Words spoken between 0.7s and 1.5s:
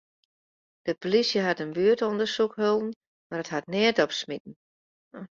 De polysje